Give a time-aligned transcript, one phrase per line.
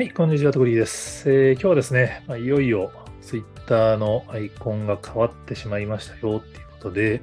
[0.00, 2.90] はい、こんにちは、とくりです、えー、今日はですね、まあ、いよいよ
[3.20, 7.20] Twitter のアイコンが変わってしまいましたよっていうことで、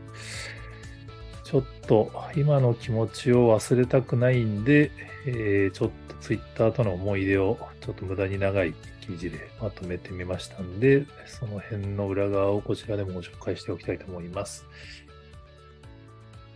[1.44, 4.92] ちょっと今の気持ちを忘れたくないんで、
[5.26, 14.68] えー、ちょっと Twitter との思い出をちょっと無駄に長い記事でまとめてみましたんで、その辺の裏側をこちらでもご紹介しておきたいと思います。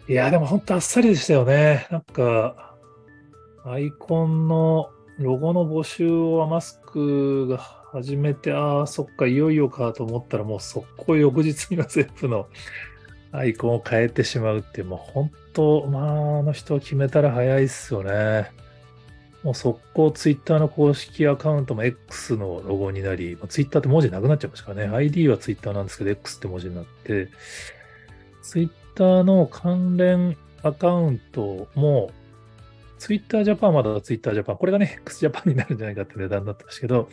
[0.08, 1.88] いや、でも本当あっさりでしたよね。
[1.90, 2.76] なんか、
[3.66, 12.48] アイコンのロゴの募集をマスクが始めて、ああ、そっか、いよいよかと思ったら、もう速攻翌日には全部の
[13.32, 18.52] アイコンを変えてしまうっていう、もう本当、まあ、あの人を決めたら早いっすよね。
[19.44, 24.96] もう速攻ツイッターの公式アカウントも X のロゴになり、ツイッターって文字なくなっちゃいましたからね。
[24.96, 27.30] ID はツイッターなんですけど、X って文字になって、
[28.44, 32.12] ツイッターの関連アカウントも
[33.02, 34.58] ツイッタージャパンまだツイッタージャパン。
[34.58, 37.10] これがね、X ジャパンになるんじゃないかって値段だったんですけど、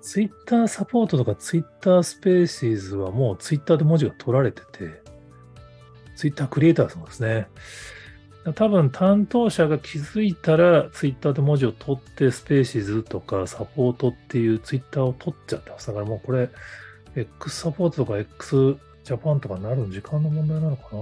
[0.00, 5.02] ツイッターサポートとかツイッタースペーシーズはもうツイッターで文字が取られてて、
[6.14, 7.48] ツイッタークリエイターさんですね。
[8.54, 15.88] 多分担当者が気づいたらツイッターで文字を取ってスペーシーズとかサポートっていうツイッターを取っちゃってます。
[15.88, 16.48] だからもうこれ
[17.16, 21.00] X サポートとか X ジャパンとかになる時間の問題なのかな。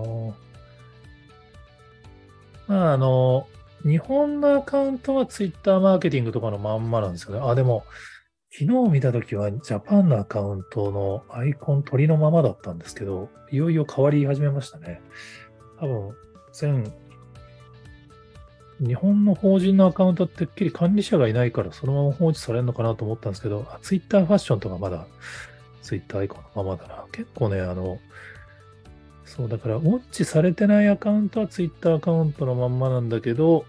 [2.79, 3.47] まああの、
[3.87, 7.41] 日本のアカウントはツイッターマーケティングとかのまんまなんですよね？
[7.49, 7.85] あ、でも、
[8.51, 15.01] 昨日見たときはジャパンのアカウントのアイコン鳥のままだったんですけど、いよいよ変わり始めましたね。
[15.79, 16.15] 多分、
[16.53, 16.93] 全、
[18.81, 25.07] 日本の法人のアカウントってっきり管理者がいないからそのまま放置されるのかなと思ったんですけど、ツイッターファッションとかまだ
[25.83, 27.05] ツイッターアイコンのままだな。
[27.13, 27.99] 結構ね、あの、
[29.25, 33.65] そう、だから、ウォッチされてないアカウントはツイッターアカウントのまんまなんだけど、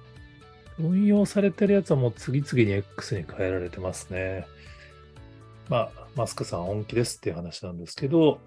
[0.80, 4.46] 運用されてるやつはもう次々に X に変えられてますね。
[5.70, 8.40] まあ、マスクさん本気ですっていう話なんですけど、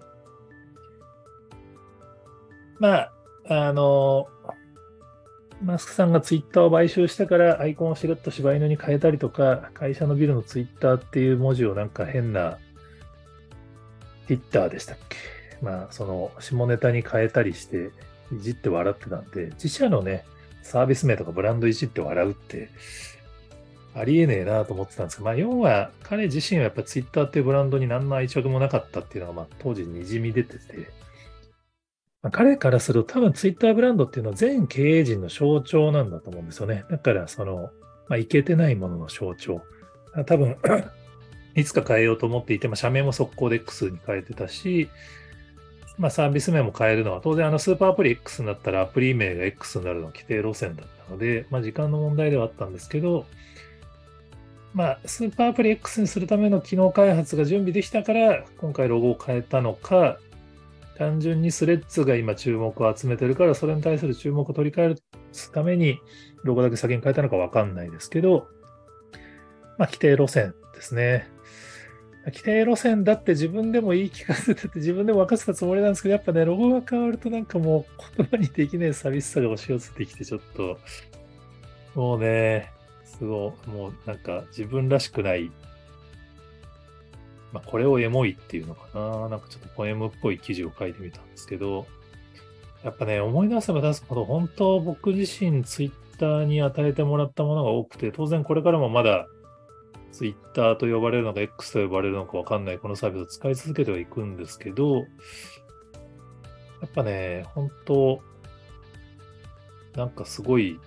[2.79, 3.11] まあ、
[3.47, 4.27] あの、
[5.63, 12.57] マスクさんがツイッターを買収したからアイコンをしれっと柴犬に変えたりとか、会社のビルのツイッターっていう文字をなんか変な、
[14.25, 15.17] ツイッターでしたっけ？
[15.61, 17.91] まあ、その下ネタに変えたりして、
[18.35, 20.25] いじって笑ってたんで、自社のね、
[20.61, 22.69] サービス名とかブランドいじって笑うって、
[23.93, 30.89] ありえねえなと思ってたんですけど、まあ、要は彼自身はやっぱツイッターっていうブランドに何の愛着もなかったっていうのが、まあ、当時にじみ出てて、
[32.21, 36.85] まあ、彼からすると多分ツイッターブランドっていうのは全経営陣の象徴なんだと思うんですよね。
[36.89, 37.71] だから、その、
[38.07, 39.61] まあ、いけてないものの象徴。
[40.25, 40.57] 多分
[41.55, 44.89] いつか変えようと思っていて、まあ、社名も速攻で X に変えてたし、
[46.01, 53.27] まあ、サービス名も変えるのは、当然あのスーパーアプリ X になったらアプリ名が X になるのは規定路線だったので、まあ、時間の問題ではあったんですけど、
[54.73, 60.17] まあ、スーパーアプリ X にするための機能開発が準備できたから、今回ロゴを変えたのか、
[60.97, 64.95] 単純にスレッズが今注目を集めてるから、それに対する注目を取り替える
[65.53, 65.99] ために、
[66.43, 68.47] ロゴだけ先に変えたのかわかんないですけど、
[69.77, 71.29] まあ、規定路線ですね。
[72.25, 77.85] 規定路線だって自分でも言い聞かせてて自分でも分かってたつもりなんですけど、やっぱね、ロゴが変わるとなんかもう
[78.17, 80.77] 言葉にできない寂しさが押し寄せてきて、ちょっと、
[81.95, 82.71] もうね、
[83.03, 85.51] すごい、もうなんか自分らしくない、
[87.51, 91.87] まあこれをエモいっていうのかな、なんかちょっとポエムっぽい記事を書いてみたんですけど、
[92.83, 99.27] やっぱね、思い出せば出すほど、本当僕自身ツイッターに与えてもらったものが多くて、当然これからもまだ
[100.11, 105.03] ツイッターと呼ばれるのか X と呼ばれるのかわかんないこのサービスを使い続けてはいくんですけど、や
[106.87, 108.21] っぱね、本当
[109.95, 110.79] なんかすごい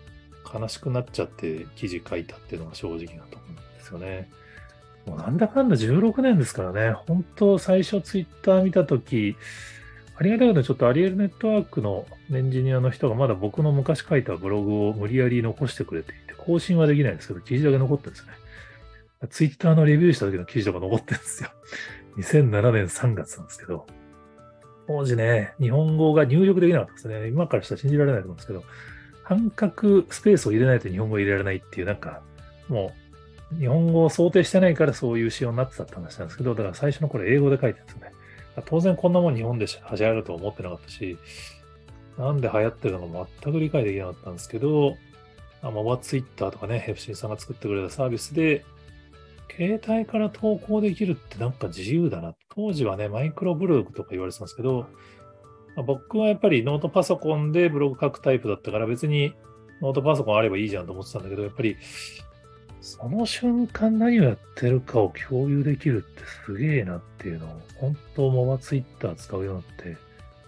[0.52, 4.30] 悲しくなっちゃって記事書いたっていうのが正直なところなんですよね。
[5.06, 9.36] もうなんだかんだ16年ですからね、本当最初ツイッター見たとき、
[10.16, 18.32] ありがたいことにちょっとアリエルネットワークのエンジニアの人がまだ僕の昔書いたブログを無理やり残してくれていて、更新はできないんですけど、記事だけ残ってるんですね。
[19.28, 21.50] ツイッターのレビューした時の記事とか残ってるんですよ。
[22.18, 23.86] 2007年3月なんですけど、
[24.86, 27.28] 当時ね、日本語が入力できなかったですね。
[27.28, 28.64] 今からしたら信じられないと思うんですけど、
[29.22, 32.22] 半角スペースを入れないと日本語入れられないっていう、なんか、
[32.68, 32.92] も
[33.52, 38.12] う、日本語を想定してないからそういう仕様になってたって話なんですけど、だから最初の頃英語で書いてるんですよね。
[38.66, 41.18] 当然こんなもん日本で始まると思ってなかったし、
[42.18, 44.96] なんで流行ってるのか全く理解できなかったんですけど、
[45.62, 48.64] モバツイッターとかね、ヘフシンさんが作ってくれたサービスで、
[49.56, 52.34] 携帯から投稿できるってなんか自由だな。
[52.54, 54.88] 当時はね、マイクロブログとか言われてたんですけど、
[55.76, 59.34] まあ、僕はやっぱりノートパソコンでブログ書くタイプだったから別に
[59.80, 61.76] ノートパソコンあればいいじゃんと思ってたんだけど、やっぱり
[62.80, 69.96] その瞬間何をやってるかを共有できるってすげえなっていうのを、本当モバツイッター使うようになって、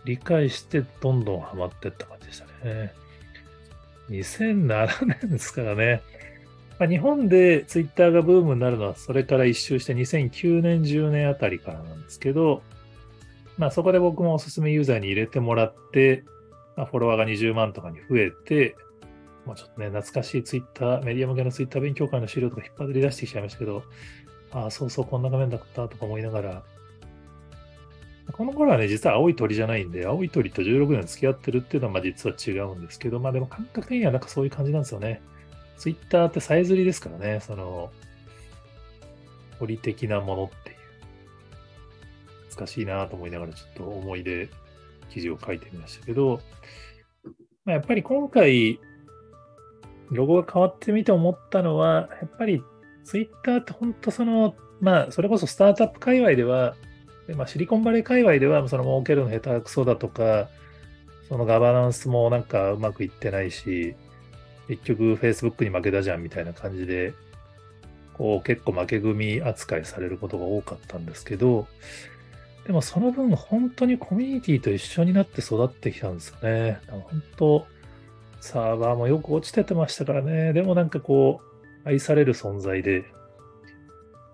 [0.05, 2.93] 理解してどんどんハマってった感じでしたね。
[4.11, 6.03] 2007年ですからね。
[6.79, 12.63] まあ、日本でツイッターがブームになるのは、それから一周して2009年、10年あたりからなんですけど、
[13.57, 16.25] まあそこで僕もおすすめユーザーに入れてもらって、
[16.77, 18.77] まあ、フォロワーが20万とかに増えて、
[19.47, 23.83] まあ、ちょっとね、懐かしいツイッター、メディア向けのツイッター勉強会の資料とか引っ張り出してきちゃいましたけど、
[24.53, 26.63] ああ、そうそう、こんな画面だったとか思いながら、
[28.33, 35.23] この頃はね、実は青い鳥じゃないんで、青い鳥と16年付き合ってるっていうのはまあ実は違うんですけど、まあでも感覚的にはなんかそういう感じなんですよね。
[35.77, 37.91] ツイッターってさえずりですからね、その、
[39.59, 40.77] 鳥的なものっていう。
[42.57, 44.49] 難しいなと思いながらちょっと思い出
[45.11, 46.41] 記事を書いてみましたけど、
[47.65, 48.81] まあ、やっぱり今回、
[50.11, 52.63] ロゴが変わってみて思ったのは、やっぱり
[53.05, 56.75] ツイッターって本当その、まあ、それこそスタートアップ界隈では、
[57.37, 60.49] まあ、シリコンバレー界隈では、その儲けるの下手くそだとか、
[61.29, 63.97] そのガバナンスもなんかうまくいってないし、
[64.69, 67.15] 結局 Facebook に負けたじゃんみたいな感じで、
[68.15, 71.67] こう結構負け組扱いされることが多かったんですけど、
[72.67, 76.81] でもその分本当にコミュニティと一緒になって育ってきたんですよね。
[76.89, 77.67] 本当、
[78.41, 80.53] サーバーもよく落ちててましたからね。
[80.53, 81.41] でもなんかこ
[81.85, 83.05] う、愛される存在で、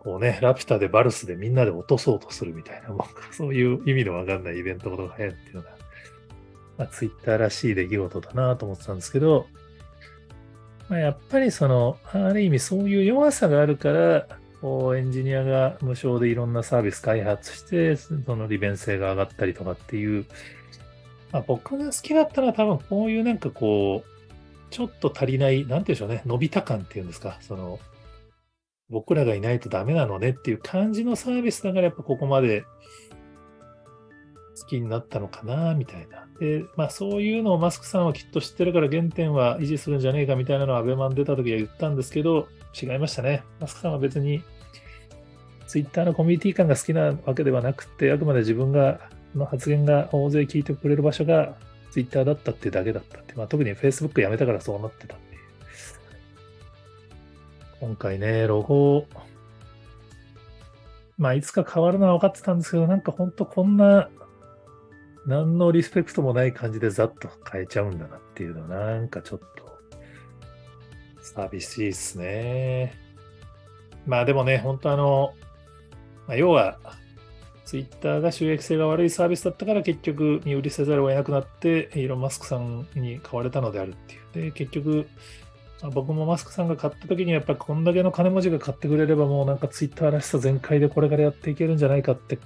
[0.01, 5.69] こうね、ラピュタでバルスでみんなで落とそうとするみたいな、も うそういう意味のわかんないイベントことが流行っていうのが、
[6.79, 9.47] まあ、ツイッターらしい出来事だなと思ってたんですけど、
[10.89, 14.27] まあ、やっぱりその、ある意味そういう弱さがあるから、
[14.61, 20.25] こうエンジニアが無償でいろんなサービス開発して、その利便性が上がったりとかっていう、
[21.33, 24.13] まあ、僕が好きだったのは多分こういうなんかこう、
[24.71, 27.81] ちょっと足りない、なんて言うんでしょうね、伸びた感っていうんですか、その、
[28.89, 32.65] 僕らがいないとダメなのねっていう感じのサービスだからやっぱここまで
[34.63, 36.27] 好きになったのかな、みたいな。
[36.41, 42.49] で、まあそういうのをマスクさんはきっと知ってるから原点は維持するんじゃねえかみたいなのはアベマン出た時は言ったんですけど、
[42.81, 43.43] 違いましたね。
[43.61, 44.43] マスクさんは別に
[45.67, 49.01] ツイッターのコミュニティ感が好きなわけではなくて、あくまで自分が
[49.35, 51.55] の発言が大勢聞いてくれる場所が
[51.91, 55.41] ツイッターだったってだけだったって、まあ、特に Facebook やめたからそうなってたっていう。
[57.81, 59.07] 今回ね、ロゴ、
[61.19, 64.09] まあ、いつか変わるのは分かってたんですけど、なんか本当こんな、
[65.27, 69.73] 何のリスペクトもない感じでざっと変えちゃうんだなっていうのは、なんかちょっと、
[71.23, 72.95] 寂しいっすね。
[74.07, 75.35] まあでもね、本当あの、
[76.27, 76.79] まあ、要は、
[77.65, 84.51] ツイッターが収益性が悪いサービスだったから結局身売りせざるを得なくなってイーロン・マスクさんに買われたのであるっていう。
[84.51, 85.07] で、結局
[85.91, 92.39] 僕もマスクさんが買った時にやっぱこんだけの金持ちが買ってくれればもうなんかツイッターらしさ全開でこれからやっていけるんじゃないかって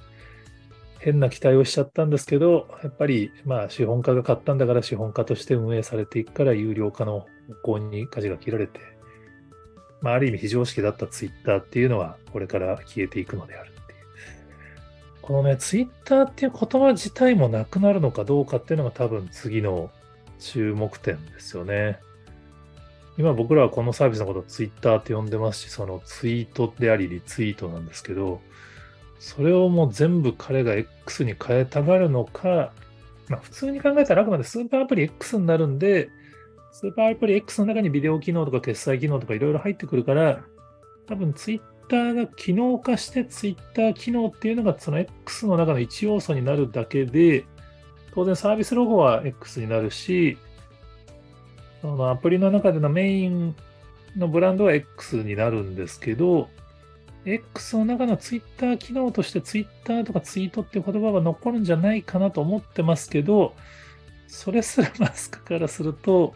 [1.06, 7.28] 変な期待をしちゃったんですけど、やっぱりまあ資本家が買ったんだから資本家として運営されていくから有料化の
[7.62, 8.80] 方向に舵が切られて、
[10.00, 13.98] まあある意味非常識だったツイッターっていうのはこれから消えていくのであるっていう。
[15.22, 19.92] このね、ツイッターっていう言葉自体もなくなるのかどうかっていうのが多分次の
[20.40, 22.00] 注目点ですよね。
[23.16, 28.40] 今僕らはこのサービスのことをツイッターって呼んでますし、そのツイートでありリツイートなんですけど、
[29.18, 32.72] それをもう全部彼が X に変えたがるのか、
[33.28, 36.10] まあ普通に考えたらあくまでスーパーアプリ X になるんで、
[36.72, 40.44] スーパーアプリ X の中にビデオ機能とか決済機能とかいろいろ入ってくるから、
[41.06, 47.44] 多分ツイッターが機能化してツイッター機能っていうのがその X の中の一要素になるだけで、
[48.14, 50.36] 当然サービスロゴは X になるし、
[51.82, 53.54] そのアプリの中でのメイン
[54.16, 56.48] のブランドは X になるんですけど、
[57.26, 63.54] X の中の Twitter 機能として Twitter とかツイートっていう言葉が残るんじゃないかなと思ってますけど、
[64.28, 66.34] それすら マスクからすると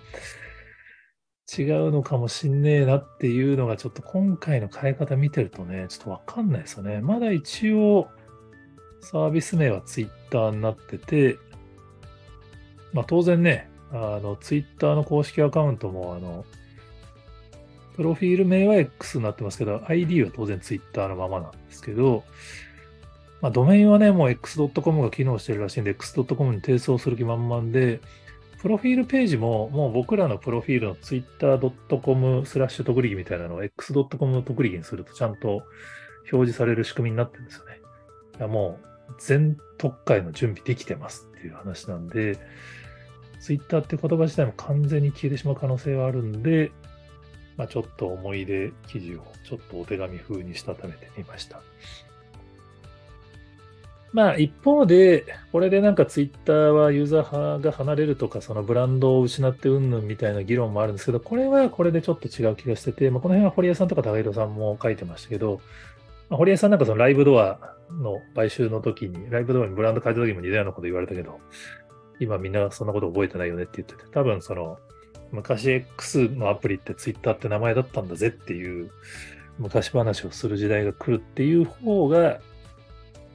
[1.57, 7.01] 違うのかもしんねえなっていうのがちょっと今回の変え方見てるとね、ちょっとわかんないですよね。
[7.01, 8.09] まだ一応
[9.01, 11.39] サービス名は Twitter になってて、
[12.93, 16.45] まあ当然ね、あの、ツイッターの公式アカウントも、あの、
[18.01, 22.25] プロフィール名は X になってますけど、ID は当然ツイッターのままなんですけど、
[23.43, 28.01] まあ、ドメインはね、もう x.com が機能してるらしいんで、x.com に提送する気満々で、
[28.63, 35.57] プロフィールページも、もう僕らのプロフィールの twitter.com スラッシュ特技みたいなのを x.com の特技にするとちゃんと
[36.33, 37.83] 表示される仕組みになってるんですよね。
[38.39, 38.79] いやも
[39.11, 42.39] う全特会の準備できてますっていう話なんで、
[43.41, 46.73] ツイッターって言葉自体も完全に消えてしまう可能性はあるんで、
[47.61, 51.61] まあ、ちょっと思い出記事をちょっとお手紙風にしたためてみました。
[54.15, 65.61] まあ一方で、これでなんかツイッターはユーザー派が離れるとか、そのブランドを失ってうんぬんみたいな議論もあるんですけど、これはこれでちょっと違う気がしてて、まあ、この辺は堀江さんとか高弘さんも書いてましたけど、
[66.31, 71.39] まあ、堀江さんなんかそのライブドアの買収の時に、ライブドアにブランド変えた時も似たようなこと言われたけど、
[72.21, 74.79] 今みんなそんなこと覚えてないよねって言ってて、多分その、
[75.33, 78.91] 昔 X のアプリってツイッターって名前だったんだぜっていう
[79.59, 82.41] 昔話をする時代が来るっていう方が、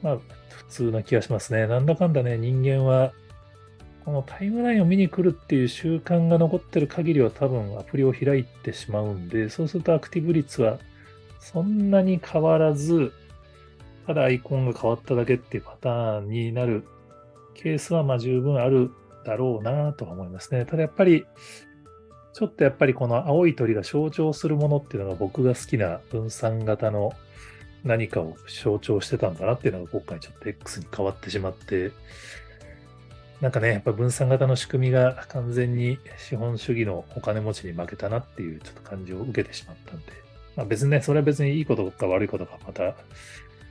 [0.02, 0.18] まあ、
[0.50, 1.68] 普通な気がしますね。
[1.68, 3.14] なんだかんだね、人間は、
[4.04, 10.80] このタイムラインを見に来るっていう習慣が残ってる限りは多分アプリを開いてしまうんで、そうするとアクティブ率は
[11.40, 13.14] そんなに変わらず、
[14.06, 16.86] ただアイコンが変わっただけっていうパターンになる
[17.56, 18.92] ケースはまあ十分ある
[19.26, 20.66] だろうなとは思いますね。
[20.66, 21.26] ただやっぱり、
[22.36, 27.14] ちょっとやっぱりこの青い鳥が象徴するものっていうのが僕が好きな分散型の
[27.86, 31.94] 何かを象徴してたんだなっていうのが今回ちょっと X に変わってしまって、
[33.40, 40.12] なんかね、やっぱ分散型の仕組みが完全に資本主義のお金持ちに負けたなっていうちょっと感じを受けてしまったんで、
[40.58, 42.96] まあ別にね、それは別にいいことか悪いことかまた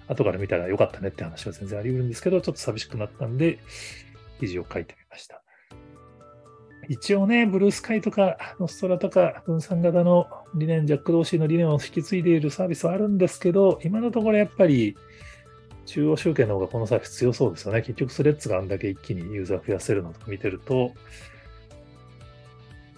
[0.09, 3.59] 後から見たらよかったねって話は全然あり得るんですけど、ちょっと寂しくなったんで、
[4.41, 5.44] 記事を書いてみました。
[6.89, 14.97] 一応ね、ブルースカイとか、ノストラとか、分散型の理念、ジャック・ドーシーの理念を引き継いでいるサービスはあるんですけど、今のところやっぱり、
[15.87, 17.83] 中央集権の方がこのサービス強そうですよね。
[17.83, 20.93] 結局スレッズがあんだけ一気にユーザー増やせるのとか見てると、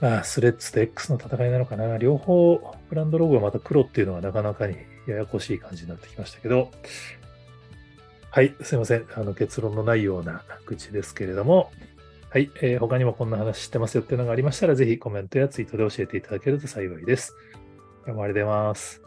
[0.00, 1.96] まあ、スレッズと X の戦いなのかな。
[1.96, 4.76] 両方、ブランドロゴがまた黒っていうのはなかなかに
[5.06, 6.70] ややこしい感じになってきましたけど、
[8.30, 9.06] はい、すいません。
[9.14, 11.72] あの結論のないような口ですけれども、
[12.36, 17.34] はい、えー、他にもこんな話してますよっていうのがありましたら、ぜひコメントやツイートで教えていただけると幸いです。
[18.04, 19.05] どうもありがとうございます。